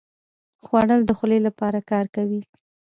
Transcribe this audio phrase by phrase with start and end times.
[0.65, 2.41] خوړل د خولې لپاره کار کوي